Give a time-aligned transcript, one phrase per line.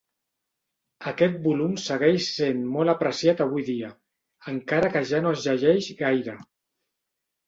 [1.09, 3.89] Aquest volum segueix sent molt apreciat avui dia,
[4.53, 6.35] encara que ja no es llegeix gaire.